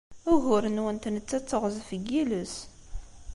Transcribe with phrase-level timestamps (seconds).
[0.31, 2.55] Ugur-nwent netta d teɣzef n yiles.